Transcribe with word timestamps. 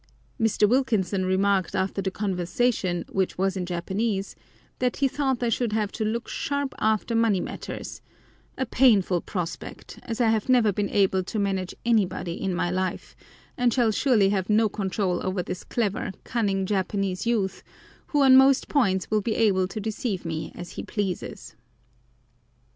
Mr. 0.41 0.61
W. 0.67 1.27
remarked 1.27 1.75
after 1.75 2.01
the 2.01 2.09
conversation, 2.09 3.05
which 3.11 3.37
was 3.37 3.55
in 3.55 3.67
Japanese, 3.67 4.35
that 4.79 4.97
he 4.97 5.07
thought 5.07 5.43
I 5.43 5.49
should 5.49 5.73
have 5.73 5.91
to 5.91 6.03
"look 6.03 6.27
sharp 6.27 6.73
after 6.79 7.13
money 7.13 7.39
matters"—a 7.39 8.65
painful 8.65 9.21
prospect, 9.21 9.99
as 10.01 10.19
I 10.19 10.29
have 10.29 10.49
never 10.49 10.73
been 10.73 10.89
able 10.89 11.21
to 11.25 11.37
manage 11.37 11.75
anybody 11.85 12.33
in 12.33 12.55
my 12.55 12.71
life, 12.71 13.15
and 13.55 13.71
shall 13.71 13.91
surely 13.91 14.29
have 14.29 14.49
no 14.49 14.67
control 14.69 15.23
over 15.23 15.43
this 15.43 15.63
clever, 15.63 16.13
cunning 16.23 16.65
Japanese 16.65 17.27
youth, 17.27 17.61
who 18.07 18.23
on 18.23 18.35
most 18.35 18.67
points 18.69 19.11
will 19.11 19.21
be 19.21 19.35
able 19.35 19.67
to 19.67 19.79
deceive 19.79 20.25
me 20.25 20.51
as 20.55 20.71
he 20.71 20.81
pleases. 20.83 21.55